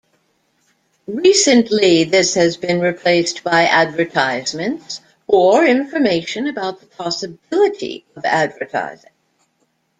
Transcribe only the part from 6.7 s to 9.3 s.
the possibility of advertising.